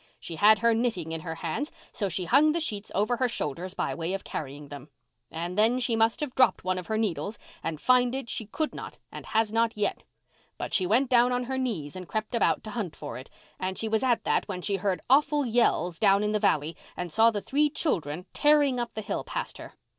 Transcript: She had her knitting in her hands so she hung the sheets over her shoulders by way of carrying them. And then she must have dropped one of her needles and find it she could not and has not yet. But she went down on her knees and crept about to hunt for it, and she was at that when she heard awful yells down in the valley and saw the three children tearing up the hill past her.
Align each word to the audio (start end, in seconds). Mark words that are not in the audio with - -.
She 0.19 0.37
had 0.37 0.57
her 0.65 0.73
knitting 0.73 1.11
in 1.11 1.21
her 1.21 1.35
hands 1.35 1.71
so 1.91 2.09
she 2.09 2.25
hung 2.25 2.53
the 2.53 2.59
sheets 2.59 2.91
over 2.95 3.17
her 3.17 3.27
shoulders 3.27 3.75
by 3.75 3.93
way 3.93 4.13
of 4.15 4.23
carrying 4.23 4.69
them. 4.69 4.89
And 5.29 5.55
then 5.55 5.79
she 5.79 5.95
must 5.95 6.21
have 6.21 6.33
dropped 6.33 6.63
one 6.63 6.79
of 6.79 6.87
her 6.87 6.97
needles 6.97 7.37
and 7.61 7.79
find 7.79 8.15
it 8.15 8.27
she 8.27 8.47
could 8.47 8.73
not 8.73 8.97
and 9.11 9.27
has 9.27 9.53
not 9.53 9.77
yet. 9.77 10.01
But 10.57 10.73
she 10.73 10.87
went 10.87 11.11
down 11.11 11.31
on 11.31 11.43
her 11.43 11.57
knees 11.59 11.95
and 11.95 12.09
crept 12.09 12.33
about 12.33 12.63
to 12.63 12.71
hunt 12.71 12.95
for 12.95 13.15
it, 13.19 13.29
and 13.59 13.77
she 13.77 13.87
was 13.87 14.01
at 14.01 14.23
that 14.23 14.47
when 14.47 14.63
she 14.63 14.77
heard 14.77 15.01
awful 15.07 15.45
yells 15.45 15.99
down 15.99 16.23
in 16.23 16.31
the 16.31 16.39
valley 16.39 16.75
and 16.97 17.11
saw 17.11 17.29
the 17.29 17.39
three 17.39 17.69
children 17.69 18.25
tearing 18.33 18.79
up 18.79 18.95
the 18.95 19.01
hill 19.03 19.23
past 19.23 19.59
her. 19.59 19.73